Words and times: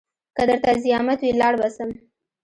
که 0.35 0.43
درته 0.49 0.71
زيامت 0.83 1.19
وي 1.21 1.31
لاړ 1.41 1.53
به 1.61 1.69
سم. 1.75 1.89